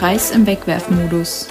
[0.00, 1.48] Kreis im Wegwerfmodus.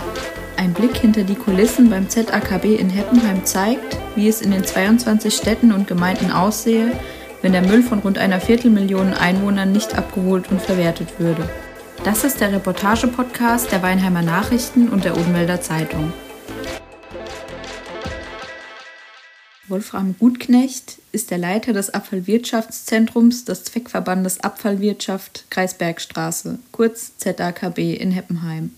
[0.57, 5.31] Ein Blick hinter die Kulissen beim ZAKB in Heppenheim zeigt, wie es in den 22
[5.31, 6.93] Städten und Gemeinden aussehe,
[7.43, 11.47] wenn der Müll von rund einer Viertelmillion Einwohnern nicht abgeholt und verwertet würde.
[12.03, 16.11] Das ist der Reportage-Podcast der Weinheimer Nachrichten und der Odenwälder Zeitung.
[19.69, 28.71] Wolfram Gutknecht ist der Leiter des Abfallwirtschaftszentrums des Zweckverbandes Abfallwirtschaft Kreisbergstraße, kurz ZAKB in Heppenheim.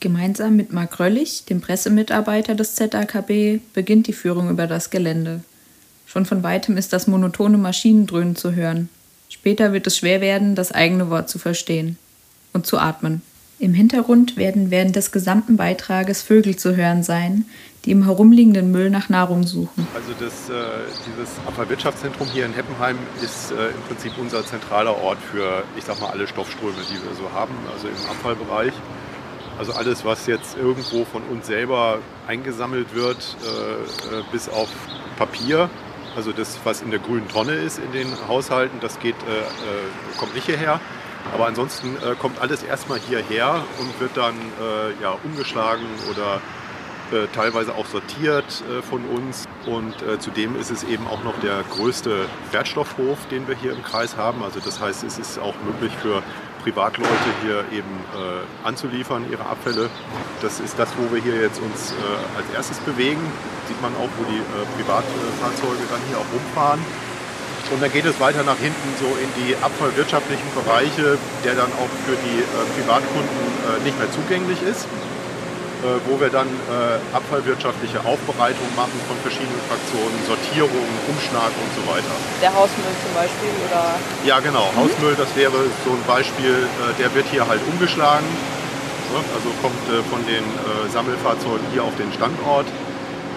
[0.00, 5.42] Gemeinsam mit Marc Röllig, dem Pressemitarbeiter des ZAKB, beginnt die Führung über das Gelände.
[6.06, 8.88] Schon von weitem ist das monotone Maschinendröhnen zu hören.
[9.28, 11.98] Später wird es schwer werden, das eigene Wort zu verstehen
[12.54, 13.20] und zu atmen.
[13.58, 17.46] Im Hintergrund werden während des gesamten Beitrages Vögel zu hören sein,
[17.86, 19.86] die im herumliegenden Müll nach Nahrung suchen.
[19.94, 20.62] Also das, äh,
[21.06, 25.98] dieses Abfallwirtschaftszentrum hier in Heppenheim ist äh, im Prinzip unser zentraler Ort für, ich sag
[26.00, 28.74] mal, alle Stoffströme, die wir so haben, also im Abfallbereich.
[29.58, 34.68] Also alles, was jetzt irgendwo von uns selber eingesammelt wird, äh, bis auf
[35.16, 35.70] Papier,
[36.14, 39.16] also das, was in der grünen Tonne ist in den Haushalten, das geht,
[40.18, 40.80] kommt nicht hierher.
[41.32, 46.40] Aber ansonsten äh, kommt alles erstmal hierher und wird dann äh, ja, umgeschlagen oder
[47.12, 49.44] äh, teilweise auch sortiert äh, von uns.
[49.64, 53.82] Und äh, zudem ist es eben auch noch der größte Wertstoffhof, den wir hier im
[53.84, 54.42] Kreis haben.
[54.42, 56.22] Also das heißt, es ist auch möglich für
[56.64, 59.88] Privatleute hier eben äh, anzuliefern, ihre Abfälle.
[60.42, 61.94] Das ist das, wo wir hier jetzt uns
[62.36, 63.20] als erstes bewegen.
[63.68, 64.42] Sieht man auch, wo die
[64.76, 66.80] Privatfahrzeuge dann hier auch rumfahren.
[67.72, 71.90] Und dann geht es weiter nach hinten so in die abfallwirtschaftlichen Bereiche, der dann auch
[72.06, 72.46] für die äh,
[72.78, 79.18] Privatkunden äh, nicht mehr zugänglich ist, äh, wo wir dann äh, abfallwirtschaftliche Aufbereitung machen von
[79.26, 82.14] verschiedenen Fraktionen, Sortierung, Umschlag und so weiter.
[82.38, 83.98] Der Hausmüll zum Beispiel oder?
[84.22, 84.86] Ja genau, mhm.
[84.86, 88.30] Hausmüll, das wäre so ein Beispiel, äh, der wird hier halt umgeschlagen.
[89.34, 90.44] Also kommt äh, von den
[90.92, 92.66] Sammelfahrzeugen hier auf den Standort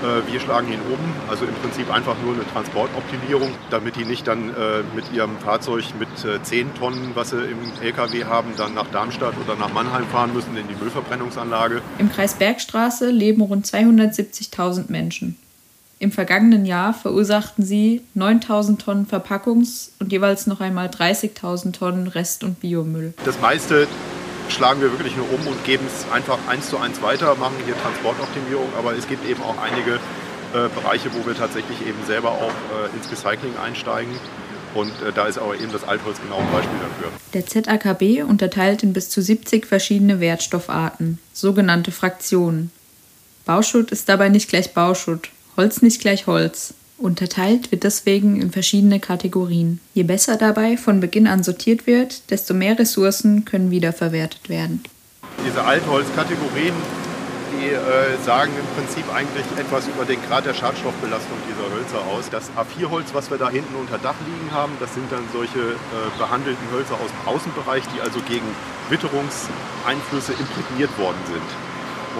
[0.02, 1.00] wir schlagen ihn um,
[1.30, 5.84] also im Prinzip einfach nur eine Transportoptimierung, damit die nicht dann äh, mit ihrem Fahrzeug
[6.00, 10.06] mit äh, 10 Tonnen, was sie im LKW haben, dann nach Darmstadt oder nach Mannheim
[10.08, 11.82] fahren müssen in die Müllverbrennungsanlage.
[11.98, 15.38] Im Kreis Bergstraße leben rund 270.000 Menschen.
[16.02, 22.46] Im vergangenen Jahr verursachten sie 9000 Tonnen Verpackungs- und jeweils noch einmal 30.000 Tonnen Rest-
[22.46, 23.14] und Biomüll.
[23.26, 23.86] Das meiste
[24.50, 27.76] schlagen wir wirklich nur um und geben es einfach eins zu eins weiter, machen hier
[27.78, 29.96] Transportoptimierung, aber es gibt eben auch einige
[30.54, 34.14] äh, Bereiche, wo wir tatsächlich eben selber auch äh, ins Recycling einsteigen.
[34.74, 37.12] Und äh, da ist aber eben das Altholz genau ein Beispiel dafür.
[37.34, 42.72] Der ZAKB unterteilt in bis zu 70 verschiedene Wertstoffarten, sogenannte Fraktionen.
[43.46, 46.74] Bauschutt ist dabei nicht gleich Bauschutt, Holz nicht gleich Holz.
[47.00, 49.80] Unterteilt wird deswegen in verschiedene Kategorien.
[49.94, 54.84] Je besser dabei von Beginn an sortiert wird, desto mehr Ressourcen können wiederverwertet werden.
[55.48, 56.76] Diese Altholzkategorien,
[57.56, 62.30] die äh, sagen im Prinzip eigentlich etwas über den Grad der Schadstoffbelastung dieser Hölzer aus.
[62.30, 66.12] Das A4-Holz, was wir da hinten unter Dach liegen haben, das sind dann solche äh,
[66.20, 68.46] behandelten Hölzer aus dem Außenbereich, die also gegen
[68.90, 71.50] Witterungseinflüsse imprägniert worden sind.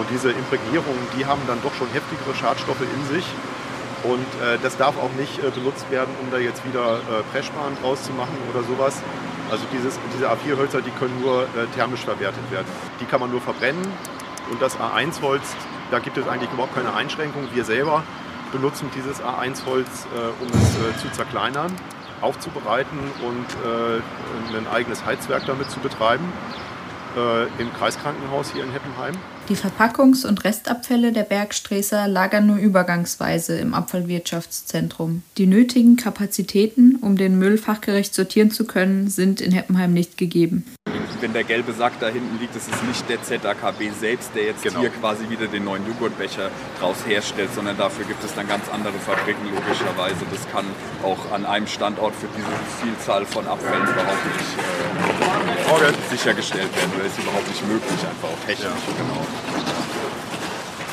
[0.00, 3.26] Und diese Imprägnierungen, die haben dann doch schon heftigere Schadstoffe in sich
[4.02, 7.76] und äh, das darf auch nicht äh, benutzt werden, um da jetzt wieder äh, Pressspan
[7.82, 9.02] draus zu machen oder sowas.
[9.50, 12.66] Also dieses, diese A4-Hölzer, die können nur äh, thermisch verwertet werden.
[13.00, 13.84] Die kann man nur verbrennen.
[14.50, 15.42] Und das A1-Holz,
[15.90, 17.48] da gibt es eigentlich überhaupt keine Einschränkung.
[17.52, 18.02] Wir selber
[18.52, 21.74] benutzen dieses A1-Holz, äh, um es äh, zu zerkleinern,
[22.20, 26.30] aufzubereiten und ein eigenes Heizwerk damit zu betreiben.
[27.58, 29.14] Im Kreiskrankenhaus hier in Heppenheim.
[29.48, 35.22] Die Verpackungs- und Restabfälle der Bergsträßer lagern nur übergangsweise im Abfallwirtschaftszentrum.
[35.36, 40.64] Die nötigen Kapazitäten, um den Müll fachgerecht sortieren zu können, sind in Heppenheim nicht gegeben
[41.22, 44.62] wenn der gelbe Sack da hinten liegt, ist es nicht der ZAKB selbst, der jetzt
[44.62, 44.80] genau.
[44.80, 48.94] hier quasi wieder den neuen Joghurtbecher draus herstellt, sondern dafür gibt es dann ganz andere
[48.94, 50.24] Fabriken logischerweise.
[50.30, 50.64] Das kann
[51.02, 52.48] auch an einem Standort für diese
[52.82, 54.50] Vielzahl von Abfällen überhaupt nicht
[55.82, 56.92] äh, sichergestellt werden.
[56.98, 58.66] Das ist überhaupt nicht möglich, einfach auch technisch.
[58.66, 58.92] Ja.
[58.96, 59.26] Genau.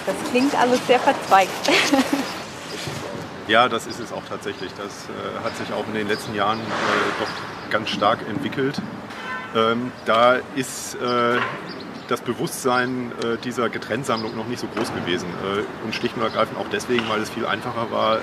[0.06, 1.52] Das klingt alles sehr verzweigt.
[3.48, 4.74] Ja, das ist es auch tatsächlich.
[4.74, 6.64] Das äh, hat sich auch in den letzten Jahren äh,
[7.22, 8.82] doch ganz stark entwickelt.
[9.56, 11.38] Ähm, da ist äh,
[12.08, 15.28] das Bewusstsein äh, dieser Getrenntsammlung noch nicht so groß gewesen.
[15.28, 18.22] Äh, und schlicht und ergreifend auch deswegen, weil es viel einfacher war, ähm,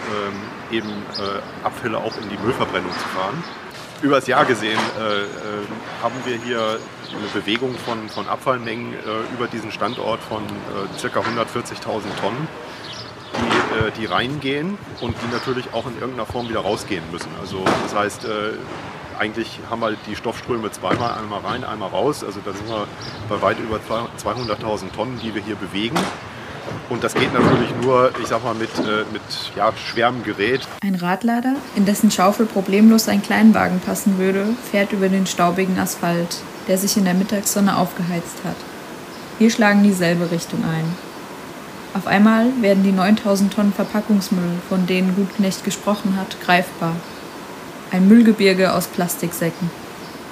[0.70, 3.42] eben äh, Abfälle auch in die Müllverbrennung zu fahren.
[4.02, 5.26] Übers Jahr gesehen äh, äh,
[6.02, 6.78] haben wir hier
[7.10, 8.92] eine Bewegung von, von Abfallmengen
[9.34, 10.42] über diesen Standort von
[11.00, 11.20] ca.
[11.20, 11.80] 140.000
[12.20, 12.48] Tonnen,
[13.34, 17.28] die, die reingehen und die natürlich auch in irgendeiner Form wieder rausgehen müssen.
[17.40, 18.26] Also das heißt,
[19.18, 22.24] eigentlich haben wir die Stoffströme zweimal, einmal rein, einmal raus.
[22.24, 22.86] Also da sind wir
[23.28, 25.96] bei weit über 200.000 Tonnen, die wir hier bewegen.
[26.88, 29.22] Und das geht natürlich nur, ich sag mal, mit, äh, mit
[29.56, 30.66] ja, schwerem Gerät.
[30.82, 36.36] Ein Radlader, in dessen Schaufel problemlos ein Kleinwagen passen würde, fährt über den staubigen Asphalt,
[36.68, 38.56] der sich in der Mittagssonne aufgeheizt hat.
[39.38, 40.84] Wir schlagen dieselbe Richtung ein.
[41.94, 46.96] Auf einmal werden die 9000 Tonnen Verpackungsmüll, von denen Gutknecht gesprochen hat, greifbar.
[47.94, 49.70] Ein Müllgebirge aus Plastiksäcken.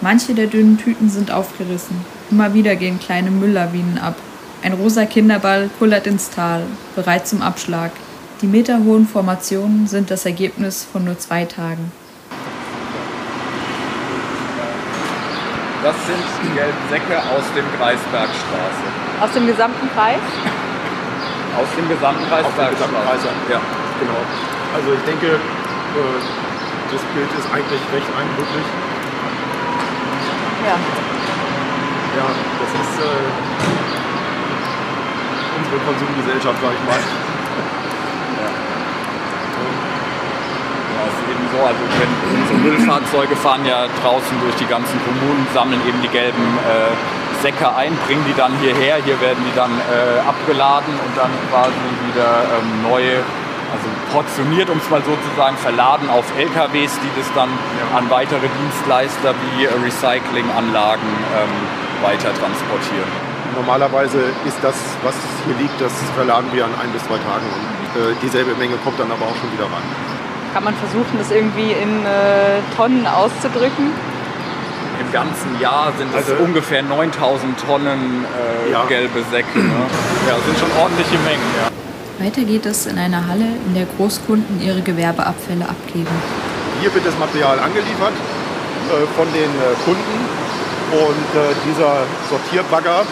[0.00, 1.94] Manche der dünnen Tüten sind aufgerissen.
[2.29, 4.17] Immer wieder gehen kleine Mülllawinen ab,
[4.64, 6.64] ein rosa Kinderball kullert ins Tal,
[6.97, 7.93] bereit zum Abschlag.
[8.41, 11.93] Die meterhohen Formationen sind das Ergebnis von nur zwei Tagen.
[15.85, 18.87] Das sind die gelben Säcke aus dem Kreisbergstraße.
[19.20, 20.19] Aus dem gesamten Kreis?
[21.56, 23.29] Aus dem gesamten Kreisbergstraße.
[23.49, 23.61] Ja,
[24.00, 24.20] genau.
[24.75, 26.51] Also ich denke, äh,
[26.93, 28.69] das Bild ist eigentlich recht eindrücklich.
[30.69, 30.77] Ja.
[32.12, 33.27] Ja, das ist äh,
[35.56, 37.00] unsere Konsumgesellschaft, sag ich mal.
[38.37, 38.50] Ja.
[40.93, 45.00] Ja, es ist eben so, also wenn unsere Müllfahrzeuge fahren ja draußen durch die ganzen
[45.09, 46.93] Kommunen, sammeln eben die gelben äh,
[47.41, 51.81] Säcke ein, bringen die dann hierher, hier werden die dann äh, abgeladen und dann quasi
[52.12, 53.25] wieder ähm, neue
[53.72, 57.98] also portioniert, um es mal sozusagen verladen auf LKWs, die das dann ja.
[57.98, 65.14] an weitere Dienstleister wie Recyclinganlagen ähm, weiter transportieren normalerweise ist das, was
[65.44, 68.98] hier liegt, das verladen wir an ein bis zwei Tagen und äh, dieselbe Menge kommt
[68.98, 69.84] dann aber auch schon wieder rein.
[70.54, 73.92] Kann man versuchen, das irgendwie in äh, Tonnen auszudrücken?
[75.00, 78.24] Im ganzen Jahr sind es also, ungefähr 9000 Tonnen
[78.69, 78.84] äh, ja.
[78.84, 79.58] gelbe Säcke.
[79.58, 79.86] Ne?
[80.28, 81.42] Ja, sind schon ordentliche Mengen.
[81.56, 81.71] Ja.
[82.22, 86.14] Weiter geht es in einer Halle, in der Großkunden ihre Gewerbeabfälle abgeben.
[86.80, 90.16] Hier wird das Material angeliefert äh, von den äh, Kunden
[91.02, 93.02] und äh, dieser Sortierbagger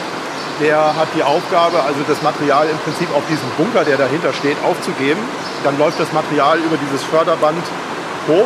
[0.61, 4.59] der hat die Aufgabe, also das Material im Prinzip auf diesen Bunker, der dahinter steht,
[4.63, 5.19] aufzugeben.
[5.65, 7.65] Dann läuft das Material über dieses Förderband
[8.29, 8.45] hoch.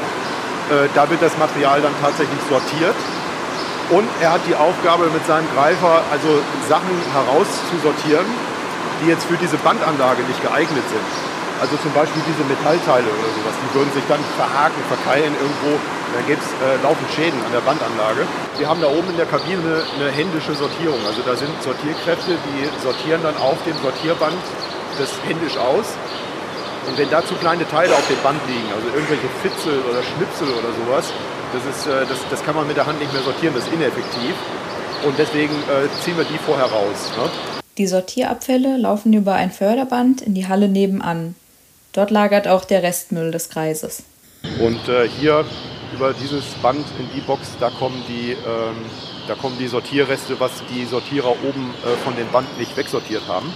[0.95, 2.95] Da wird das Material dann tatsächlich sortiert.
[3.91, 6.39] Und er hat die Aufgabe mit seinem Greifer, also
[6.69, 8.27] Sachen herauszusortieren,
[9.03, 11.07] die jetzt für diese Bandanlage nicht geeignet sind.
[11.61, 15.79] Also zum Beispiel diese Metallteile oder sowas, die würden sich dann verhaken, verkeilen irgendwo.
[16.13, 18.27] Dann gibt es äh, laufend Schäden an der Bandanlage.
[18.59, 20.99] Wir haben da oben in der Kabine eine händische Sortierung.
[21.07, 24.39] Also da sind Sortierkräfte, die sortieren dann auf dem Sortierband
[24.99, 25.95] das händisch aus.
[26.87, 30.51] Und wenn da zu kleine Teile auf dem Band liegen, also irgendwelche Fitzel oder Schnipsel
[30.53, 31.11] oder sowas,
[31.55, 33.73] das, ist, äh, das, das kann man mit der Hand nicht mehr sortieren, das ist
[33.73, 34.35] ineffektiv.
[35.03, 37.11] Und deswegen äh, ziehen wir die vorher raus.
[37.17, 37.54] Ne?
[37.77, 41.35] Die Sortierabfälle laufen über ein Förderband in die Halle nebenan.
[41.93, 44.05] Dort lagert auch der Restmüll des Kreises.
[44.61, 45.45] Und äh, hier
[45.95, 48.77] über dieses Band in die Box, da kommen die, ähm,
[49.27, 53.53] da kommen die Sortierreste, was die Sortierer oben äh, von dem Band nicht wegsortiert haben,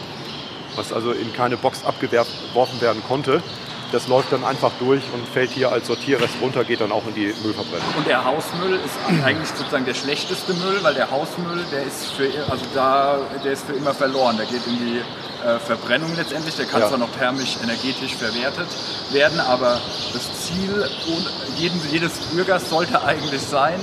[0.76, 3.43] was also in keine Box abgeworfen werden konnte
[3.93, 7.14] das läuft dann einfach durch und fällt hier als Sortierrest runter, geht dann auch in
[7.14, 7.94] die Müllverbrennung.
[7.96, 12.29] Und der Hausmüll ist eigentlich sozusagen der schlechteste Müll, weil der Hausmüll, der ist für,
[12.50, 14.37] also da, der ist für immer verloren.
[14.37, 15.02] Der geht in die
[15.46, 16.56] äh, Verbrennung letztendlich.
[16.56, 16.88] Der kann ja.
[16.88, 18.69] zwar noch thermisch, energetisch verwertet
[19.11, 19.81] werden, aber
[20.12, 20.87] das Ziel
[21.56, 23.79] jeden, jedes Bürgers sollte eigentlich sein,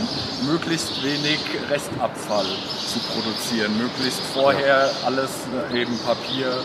[0.46, 1.39] möglichst wenig
[1.70, 3.77] Restabfall zu produzieren.
[3.77, 5.32] Möglichst vorher alles,
[5.72, 6.63] äh, eben Papier,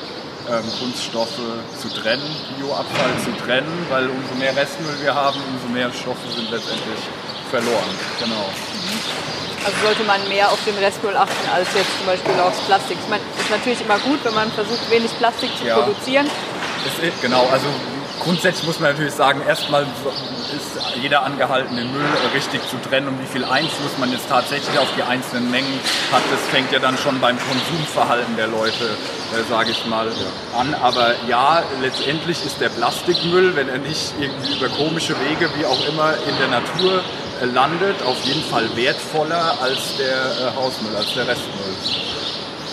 [0.50, 1.40] ähm, Kunststoffe
[1.78, 2.26] zu trennen,
[2.58, 7.00] Bioabfall zu trennen, weil umso mehr Restmüll wir haben, umso mehr Stoffe sind letztendlich
[7.50, 7.90] verloren.
[8.18, 8.50] Genau.
[9.64, 12.96] Also sollte man mehr auf den Restmüll achten als jetzt zum Beispiel aufs Plastik.
[13.02, 15.76] Ich meine, es ist natürlich immer gut, wenn man versucht, wenig Plastik zu ja.
[15.78, 16.26] produzieren.
[16.26, 17.66] Ist, genau, also
[18.20, 23.20] grundsätzlich muss man natürlich sagen, erstmal ist jeder angehalten, den Müll richtig zu trennen und
[23.20, 25.80] wie viel Einfluss man jetzt tatsächlich auf die einzelnen Mengen
[26.12, 30.08] hat, das fängt ja dann schon beim Konsumverhalten der Leute, äh, sage ich mal,
[30.56, 30.74] an.
[30.74, 35.88] Aber ja, letztendlich ist der Plastikmüll, wenn er nicht irgendwie über komische Wege, wie auch
[35.88, 37.02] immer, in der Natur
[37.40, 41.74] äh, landet, auf jeden Fall wertvoller als der äh, Hausmüll, als der Restmüll.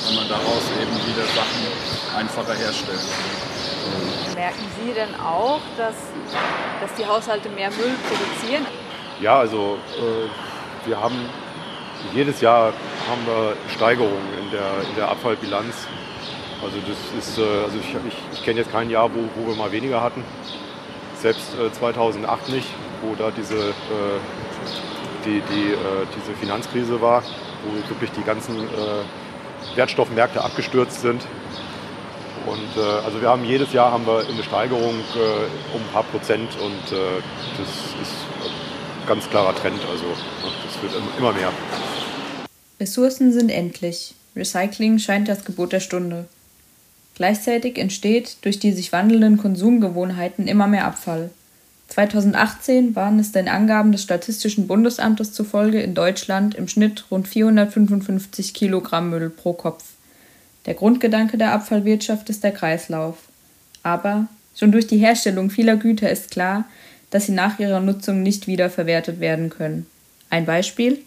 [0.08, 3.57] Wenn man daraus eben wieder Sachen einfacher herstellt.
[4.36, 5.96] Merken Sie denn auch, dass,
[6.82, 8.66] dass die Haushalte mehr Müll produzieren?
[9.20, 11.18] Ja, also äh, wir haben
[12.14, 12.74] jedes Jahr
[13.10, 15.88] haben wir Steigerungen in der, in der Abfallbilanz.
[16.64, 19.56] Also das ist, äh, also ich, ich, ich kenne jetzt kein Jahr, wo, wo wir
[19.56, 20.24] mal weniger hatten.
[21.16, 22.68] Selbst äh, 2008 nicht,
[23.02, 24.20] wo da diese, äh,
[25.26, 27.24] die, die, äh, diese Finanzkrise war,
[27.64, 31.26] wo wirklich die ganzen äh, Wertstoffmärkte abgestürzt sind.
[32.48, 36.04] Und äh, also wir haben jedes Jahr haben wir eine Steigerung äh, um ein paar
[36.04, 37.22] Prozent und äh,
[37.58, 37.68] das
[38.02, 38.16] ist
[39.02, 39.80] ein ganz klarer Trend.
[39.92, 40.06] Also
[40.68, 41.52] es wird immer mehr.
[42.80, 44.14] Ressourcen sind endlich.
[44.36, 46.26] Recycling scheint das Gebot der Stunde.
[47.16, 51.32] Gleichzeitig entsteht durch die sich wandelnden Konsumgewohnheiten immer mehr Abfall.
[51.90, 58.54] 2018 waren es den Angaben des Statistischen Bundesamtes zufolge in Deutschland im Schnitt rund 455
[58.54, 59.84] Kilogramm Müll pro Kopf.
[60.68, 63.16] Der Grundgedanke der Abfallwirtschaft ist der Kreislauf.
[63.84, 66.66] Aber schon durch die Herstellung vieler Güter ist klar,
[67.10, 69.88] dass sie nach ihrer Nutzung nicht wiederverwertet werden können.
[70.30, 71.00] Ein Beispiel?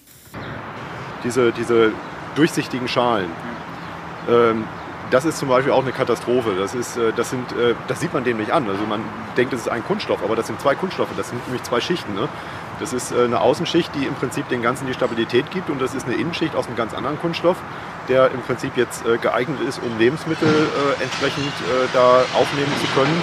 [1.22, 1.92] Diese, diese
[2.34, 3.28] durchsichtigen Schalen.
[4.30, 4.64] Ähm,
[5.10, 6.54] das ist zum Beispiel auch eine Katastrophe.
[6.58, 8.66] Das, ist, äh, das, sind, äh, das sieht man dem nicht an.
[8.66, 9.02] Also man
[9.36, 11.10] denkt, es ist ein Kunststoff, aber das sind zwei Kunststoffe.
[11.18, 12.14] Das sind nämlich zwei Schichten.
[12.14, 12.28] Ne?
[12.80, 15.94] Das ist äh, eine Außenschicht, die im Prinzip den Ganzen die Stabilität gibt und das
[15.94, 17.56] ist eine Innenschicht aus einem ganz anderen Kunststoff,
[18.08, 20.48] der im Prinzip jetzt geeignet ist, um Lebensmittel
[21.00, 21.52] entsprechend
[21.92, 23.22] da aufnehmen zu können.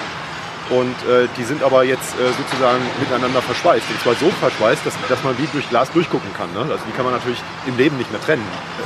[0.69, 3.85] Und äh, die sind aber jetzt äh, sozusagen miteinander verschweißt.
[3.89, 6.51] Und zwar so verschweißt, dass, dass man wie durch Glas durchgucken kann.
[6.51, 6.59] Ne?
[6.59, 8.45] Also die kann man natürlich im Leben nicht mehr trennen,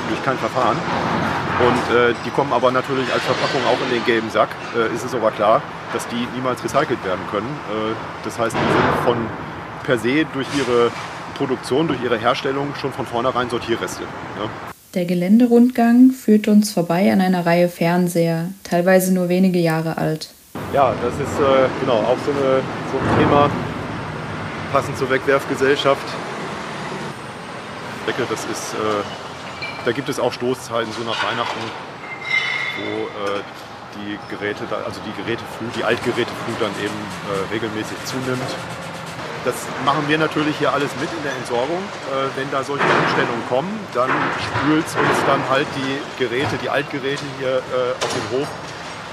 [0.10, 0.78] durch kein Verfahren.
[0.78, 4.50] Und äh, die kommen aber natürlich als Verpackung auch in den gelben Sack.
[4.76, 5.62] Äh, ist es aber klar,
[5.94, 7.50] dass die niemals recycelt werden können.
[7.70, 9.18] Äh, das heißt, die sind von
[9.84, 10.92] per se durch ihre
[11.38, 14.04] Produktion, durch ihre Herstellung schon von vornherein Sortierreste.
[14.04, 14.50] Ne?
[14.94, 20.30] Der Geländerundgang führt uns vorbei an einer Reihe Fernseher, teilweise nur wenige Jahre alt.
[20.74, 22.62] Ja, das ist äh, genau auch so, eine,
[22.92, 23.50] so, ein Thema,
[24.72, 26.06] passend zur Wegwerfgesellschaft.
[28.00, 29.04] Ich denke, das ist äh,
[29.86, 31.60] da gibt es auch Stoßzeiten, so nach Weihnachten,
[32.78, 33.42] wo äh,
[33.96, 38.50] die Geräte, also die Geräteflut, die Altgeräteflut dann eben äh, regelmäßig zunimmt.
[39.44, 39.56] Das
[39.86, 41.82] machen wir natürlich hier alles mit in der Entsorgung.
[42.14, 46.70] Äh, wenn da solche Umstellungen kommen, dann spült es uns dann halt die Geräte, die
[46.70, 48.48] Altgeräte hier äh, auf den Hof,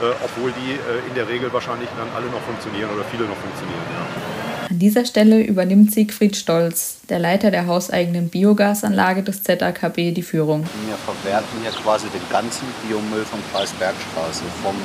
[0.05, 3.41] äh, obwohl die äh, in der Regel wahrscheinlich dann alle noch funktionieren oder viele noch
[3.41, 3.81] funktionieren.
[3.89, 4.39] Ja.
[4.69, 10.65] An dieser Stelle übernimmt Siegfried Stolz, der Leiter der hauseigenen Biogasanlage des ZAKB, die Führung.
[10.85, 14.77] Wir verwerten hier quasi den ganzen Biomüll vom Kreis Bergstraße, vom,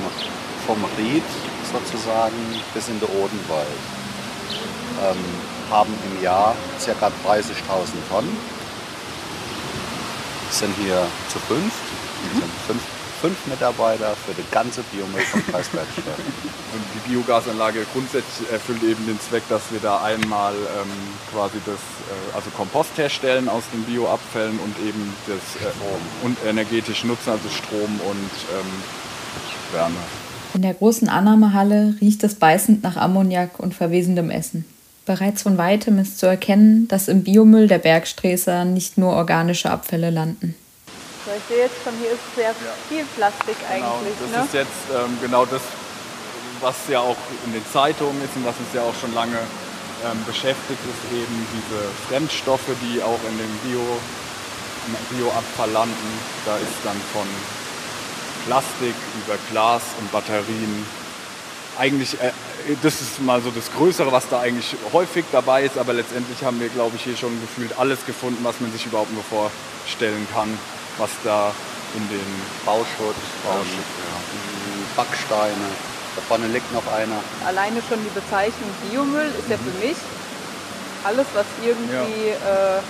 [0.65, 1.23] vom Ried
[1.69, 2.37] sozusagen
[2.73, 4.02] bis in den Odenwald.
[5.01, 5.17] Ähm,
[5.71, 7.07] haben im Jahr ca.
[7.07, 7.11] 30.000
[8.09, 8.37] Tonnen.
[10.51, 11.63] Sind hier zu fünf.
[11.63, 12.39] Mhm.
[12.39, 12.81] Sind fünf
[13.23, 16.03] fünf Mitarbeiter für die ganze Biomüll vom Kreis Bergstadt.
[16.73, 20.91] Und die Biogasanlage grundsätzlich erfüllt eben den Zweck, dass wir da einmal ähm,
[21.31, 27.05] quasi das, äh, also Kompost herstellen aus den Bioabfällen und eben das äh, und energetisch
[27.05, 28.71] nutzen, also Strom und ähm,
[29.71, 29.95] Wärme.
[30.55, 34.65] In der großen Annahmehalle riecht es beißend nach Ammoniak und verwesendem Essen.
[35.05, 40.09] Bereits von weitem ist zu erkennen, dass im Biomüll der Bergsträßer nicht nur organische Abfälle
[40.09, 40.55] landen.
[41.25, 42.73] Weil ich sehe jetzt von hier ist sehr ja.
[42.87, 44.15] viel Plastik genau, eigentlich.
[44.19, 44.45] Das ne?
[44.45, 45.61] ist jetzt ähm, genau das,
[46.61, 49.39] was ja auch in den Zeitungen ist und was uns ja auch schon lange
[50.03, 53.83] ähm, beschäftigt, ist eben diese Fremdstoffe, die auch in dem Bio,
[55.11, 56.11] Bioabfall landen.
[56.45, 57.27] Da ist dann von
[58.45, 60.85] Plastik über Glas und Batterien
[61.77, 62.31] eigentlich, äh,
[62.81, 66.59] das ist mal so das Größere, was da eigentlich häufig dabei ist, aber letztendlich haben
[66.59, 70.57] wir, glaube ich, hier schon gefühlt alles gefunden, was man sich überhaupt nur vorstellen kann
[70.97, 71.51] was da
[71.95, 75.03] in den Bauschutz, Bauschutz ähm, ja.
[75.03, 75.67] Backsteine.
[76.15, 77.17] Da vorne liegt noch einer.
[77.45, 79.97] Alleine schon die Bezeichnung Biomüll ist ja für mich
[81.03, 82.77] alles, was irgendwie ja.
[82.77, 82.81] äh,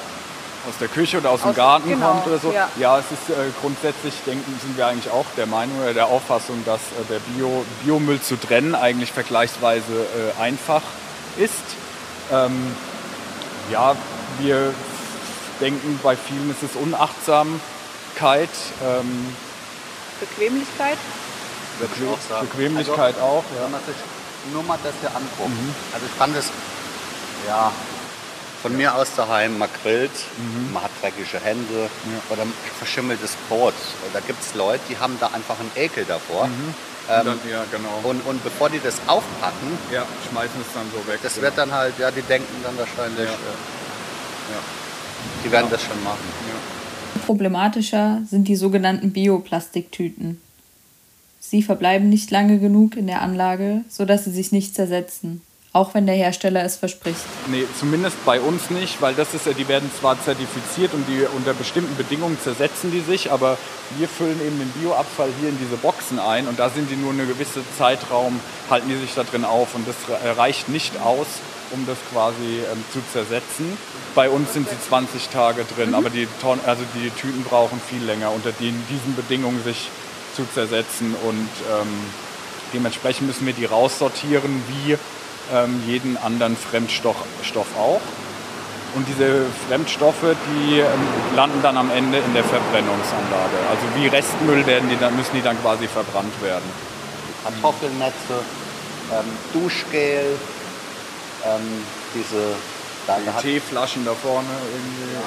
[0.68, 2.52] aus der Küche oder aus, aus dem Garten genau, kommt oder so.
[2.52, 6.08] Ja, ja es ist äh, grundsätzlich, denken, sind wir eigentlich auch der Meinung oder der
[6.08, 9.84] Auffassung, dass äh, der Bio, Biomüll zu trennen eigentlich vergleichsweise
[10.38, 10.82] äh, einfach
[11.38, 11.64] ist.
[12.32, 12.76] Ähm,
[13.72, 13.96] ja,
[14.40, 14.74] wir
[15.60, 17.60] denken, bei vielen ist es unachtsam,
[18.14, 18.50] Bequemlichkeit.
[18.84, 19.36] Ähm,
[20.20, 20.98] Bequemlichkeit?
[21.80, 23.64] Bequem auch Bequemlichkeit also, auch, ja.
[23.64, 23.96] Wenn man sich
[24.54, 25.50] nur mal das hier anguckt.
[25.50, 25.76] Mhm.
[25.94, 26.50] Also ich fand es,
[27.48, 27.72] ja,
[28.64, 30.74] von mir aus daheim, man grillt, mhm.
[30.74, 32.34] man hat dreckige Hände ja.
[32.34, 32.48] oder
[32.80, 33.76] verschimmeltes Brot.
[34.14, 36.48] Da gibt es Leute, die haben da einfach einen Ekel davor.
[36.48, 36.74] Mhm.
[37.10, 38.00] Ähm, dann, ja, genau.
[38.04, 41.20] und, und bevor die das aufpacken, ja, schmeißen es dann so weg.
[41.22, 41.46] Das genau.
[41.46, 43.36] wird dann halt, ja, die denken dann wahrscheinlich, ja.
[43.36, 44.60] Äh, ja.
[45.44, 46.24] die werden das schon machen
[47.24, 50.42] problematischer sind die sogenannten Bioplastiktüten.
[51.40, 55.42] Sie verbleiben nicht lange genug in der Anlage, sodass sie sich nicht zersetzen,
[55.74, 57.26] auch wenn der Hersteller es verspricht.
[57.48, 61.26] Nee, zumindest bei uns nicht, weil das ist ja, die werden zwar zertifiziert und die
[61.36, 63.58] unter bestimmten Bedingungen zersetzen die sich, aber
[63.98, 67.12] wir füllen eben den Bioabfall hier in diese Boxen ein und da sind die nur
[67.12, 68.40] eine gewisse Zeitraum,
[68.70, 69.96] halten die sich da drin auf und das
[70.38, 71.26] reicht nicht aus,
[71.72, 73.76] um das quasi ähm, zu zersetzen.
[74.14, 75.96] Bei uns sind sie 20 Tage drin, mhm.
[75.96, 79.90] aber die, Ton also die Tüten brauchen viel länger unter den, diesen Bedingungen sich
[80.36, 81.88] zu zersetzen und ähm,
[82.76, 84.98] dementsprechend müssen wir die raussortieren wie
[85.52, 88.02] ähm, jeden anderen Fremdstoff Stoff auch.
[88.96, 90.86] Und diese Fremdstoffe, die ähm,
[91.36, 93.58] landen dann am Ende in der Verbrennungsanlage.
[93.70, 96.66] Also wie Restmüll werden die dann, müssen die dann quasi verbrannt werden.
[97.44, 98.46] Kartoffelnetze,
[99.12, 100.38] ähm, Duschgel,
[101.44, 101.84] ähm,
[102.14, 102.56] diese
[103.42, 105.18] Teeflaschen da vorne irgendwie.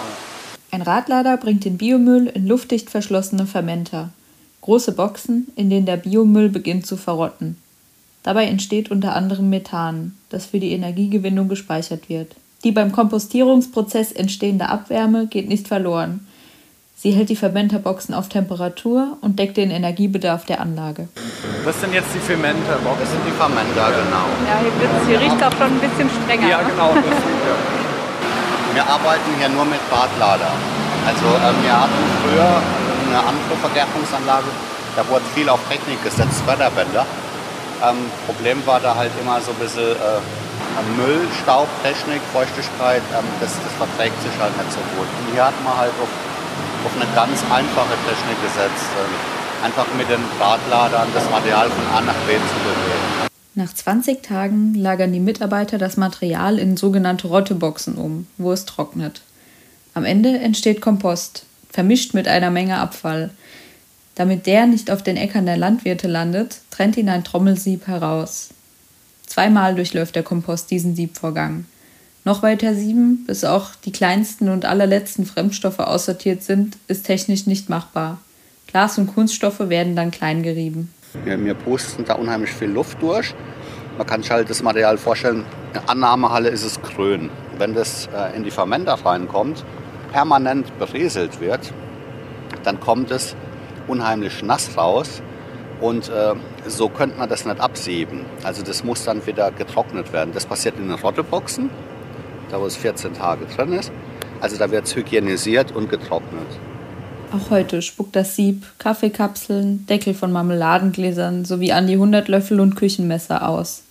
[0.71, 4.11] Ein Radlader bringt den Biomüll in luftdicht verschlossene Fermenter.
[4.61, 7.57] Große Boxen, in denen der Biomüll beginnt zu verrotten.
[8.27, 12.35] Dabei entsteht unter anderem Methan, das für die Energiegewinnung gespeichert wird.
[12.65, 16.27] Die beim Kompostierungsprozess entstehende Abwärme geht nicht verloren.
[16.97, 21.07] Sie hält die Fermenterboxen auf Temperatur und deckt den Energiebedarf der Anlage.
[21.63, 22.99] Was sind jetzt die Fermenterboxen?
[22.99, 24.27] Das sind die Fermenter, genau.
[24.43, 26.49] Ja, hier, hier riecht es auch schon ein bisschen strenger.
[26.49, 26.71] Ja, ne?
[26.71, 26.95] genau.
[26.95, 27.55] Das, ja.
[28.75, 30.51] Wir arbeiten hier nur mit Radlader.
[31.07, 32.59] Also ähm, wir hatten früher
[33.07, 34.51] eine andere Vergärungsanlage,
[34.97, 37.07] da wurde viel auf Technik gesetzt, Förderbänder.
[37.85, 43.25] Ähm, Problem war da halt immer so ein bisschen äh, Müll, Staub, Technik, Feuchtigkeit, ähm,
[43.41, 45.09] das, das verträgt sich halt nicht so gut.
[45.09, 46.09] Und hier hat man halt auf,
[46.85, 48.89] auf eine ganz einfache Technik gesetzt.
[48.97, 53.29] Ähm, einfach mit den Radladern das Material von A nach B zu bewegen.
[53.55, 59.23] Nach 20 Tagen lagern die Mitarbeiter das Material in sogenannte Rotteboxen um, wo es trocknet.
[59.95, 63.31] Am Ende entsteht Kompost, vermischt mit einer Menge Abfall.
[64.17, 68.49] Damit der nicht auf den Äckern der Landwirte landet, trennt ihn ein Trommelsieb heraus.
[69.27, 71.67] Zweimal durchläuft der Kompost diesen Siebvorgang.
[72.25, 77.69] Noch weiter sieben, bis auch die kleinsten und allerletzten Fremdstoffe aussortiert sind, ist technisch nicht
[77.69, 78.19] machbar.
[78.67, 80.93] Glas und Kunststoffe werden dann klein gerieben.
[81.25, 83.35] Wir, wir pusten da unheimlich viel Luft durch.
[83.97, 87.31] Man kann sich halt das Material vorstellen, in der Annahmehalle ist es grün.
[87.59, 89.65] Wenn das äh, in die Fermenter reinkommt,
[90.11, 91.73] permanent berieselt wird,
[92.65, 93.37] dann kommt es
[93.89, 95.23] unheimlich nass raus
[95.81, 96.35] und äh,
[96.67, 98.25] so könnte man das nicht absieben.
[98.43, 100.33] Also das muss dann wieder getrocknet werden.
[100.33, 101.71] Das passiert in den Rotteboxen,
[102.51, 103.93] da wo es 14 Tage drin ist.
[104.41, 106.47] Also da wird es hygienisiert und getrocknet.
[107.33, 112.77] Auch heute spuckt das Sieb Kaffeekapseln, Deckel von Marmeladengläsern sowie an die 100 Löffel und
[112.77, 113.83] Küchenmesser aus.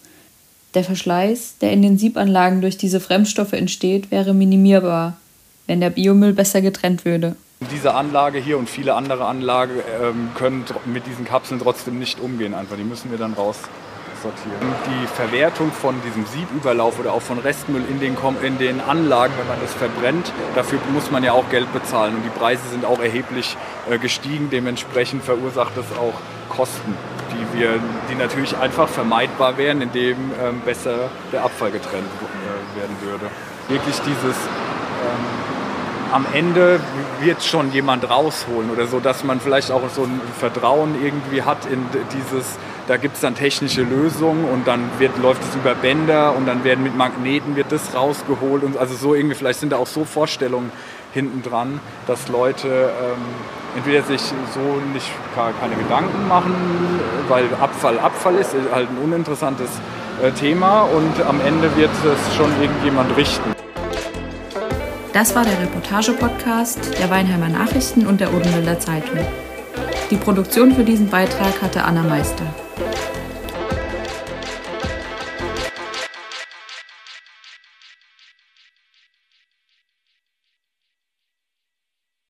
[0.74, 5.18] Der Verschleiß, der in den Siebanlagen durch diese Fremdstoffe entsteht, wäre minimierbar,
[5.68, 7.36] wenn der Biomüll besser getrennt würde.
[7.62, 12.54] Diese Anlage hier und viele andere Anlagen ähm, können mit diesen Kapseln trotzdem nicht umgehen.
[12.54, 14.60] Einfach, die müssen wir dann raussortieren.
[14.88, 19.48] Die Verwertung von diesem Siebüberlauf oder auch von Restmüll in den, in den Anlagen, wenn
[19.48, 22.16] man das verbrennt, dafür muss man ja auch Geld bezahlen.
[22.16, 23.56] Und die Preise sind auch erheblich
[23.90, 24.50] äh, gestiegen.
[24.50, 26.14] Dementsprechend verursacht das auch
[26.50, 26.94] Kosten,
[27.32, 27.80] die, wir,
[28.12, 33.28] die natürlich einfach vermeidbar wären, indem ähm, besser der Abfall getrennt äh, werden würde.
[33.70, 35.45] Wirklich dieses ähm,
[36.12, 36.80] am Ende
[37.22, 41.66] wird schon jemand rausholen oder so, dass man vielleicht auch so ein Vertrauen irgendwie hat
[41.66, 46.36] in dieses, da gibt es dann technische Lösungen und dann wird, läuft es über Bänder
[46.36, 49.78] und dann werden mit Magneten wird das rausgeholt und also so irgendwie, vielleicht sind da
[49.78, 50.72] auch so Vorstellungen
[51.14, 53.22] hinten dran, dass Leute ähm,
[53.76, 56.54] entweder sich so nicht keine Gedanken machen,
[57.28, 59.70] weil Abfall Abfall ist, ist halt ein uninteressantes
[60.22, 63.55] äh, Thema und am Ende wird es schon irgendjemand richten.
[65.16, 69.18] Das war der Reportage-Podcast der Weinheimer Nachrichten und der Odenwälder Zeitung.
[70.12, 72.44] Die Produktion für diesen Beitrag hatte Anna Meister.